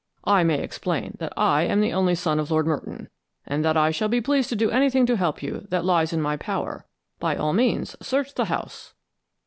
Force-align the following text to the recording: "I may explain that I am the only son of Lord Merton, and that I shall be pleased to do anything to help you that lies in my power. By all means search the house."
"I 0.25 0.43
may 0.43 0.63
explain 0.63 1.15
that 1.19 1.31
I 1.37 1.61
am 1.61 1.79
the 1.79 1.93
only 1.93 2.15
son 2.15 2.39
of 2.39 2.49
Lord 2.49 2.65
Merton, 2.65 3.07
and 3.45 3.63
that 3.63 3.77
I 3.77 3.91
shall 3.91 4.07
be 4.07 4.19
pleased 4.19 4.49
to 4.49 4.55
do 4.55 4.71
anything 4.71 5.05
to 5.05 5.15
help 5.15 5.43
you 5.43 5.67
that 5.69 5.85
lies 5.85 6.11
in 6.11 6.23
my 6.23 6.37
power. 6.37 6.87
By 7.19 7.35
all 7.35 7.53
means 7.53 7.95
search 8.01 8.33
the 8.33 8.45
house." 8.45 8.95